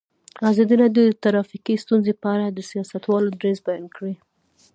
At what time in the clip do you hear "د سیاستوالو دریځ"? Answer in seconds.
2.49-3.59